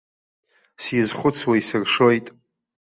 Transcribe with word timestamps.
Сизхәыцуа 0.83 1.53
исыршоит. 1.59 2.27